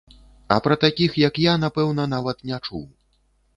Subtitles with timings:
[0.55, 2.85] А пра такіх, як я, напэўна, нават не чуў.